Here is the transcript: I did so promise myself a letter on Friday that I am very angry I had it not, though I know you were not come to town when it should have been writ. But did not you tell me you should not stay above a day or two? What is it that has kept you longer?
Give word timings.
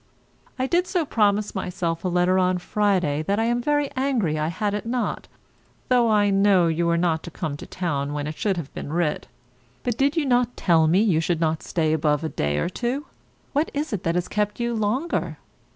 I 0.57 0.65
did 0.65 0.87
so 0.87 1.05
promise 1.05 1.53
myself 1.53 2.03
a 2.03 2.07
letter 2.07 2.39
on 2.39 2.57
Friday 2.57 3.21
that 3.21 3.39
I 3.39 3.43
am 3.43 3.61
very 3.61 3.91
angry 3.95 4.39
I 4.39 4.47
had 4.47 4.73
it 4.73 4.87
not, 4.87 5.27
though 5.89 6.09
I 6.09 6.31
know 6.31 6.65
you 6.65 6.87
were 6.87 6.97
not 6.97 7.31
come 7.33 7.55
to 7.57 7.67
town 7.67 8.11
when 8.11 8.25
it 8.25 8.35
should 8.35 8.57
have 8.57 8.73
been 8.73 8.91
writ. 8.91 9.27
But 9.83 9.97
did 9.99 10.17
not 10.27 10.47
you 10.47 10.53
tell 10.55 10.87
me 10.87 11.03
you 11.03 11.19
should 11.19 11.39
not 11.39 11.61
stay 11.61 11.93
above 11.93 12.23
a 12.23 12.29
day 12.29 12.57
or 12.57 12.67
two? 12.67 13.05
What 13.53 13.69
is 13.75 13.93
it 13.93 14.01
that 14.01 14.15
has 14.15 14.27
kept 14.27 14.59
you 14.59 14.73
longer? 14.73 15.37